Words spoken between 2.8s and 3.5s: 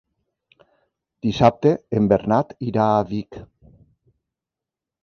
a Vic.